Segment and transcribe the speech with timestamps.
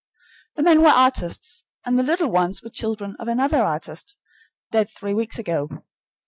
[0.55, 4.15] The men were artists, and the little ones were children of another artist,
[4.71, 5.69] dead three weeks ago.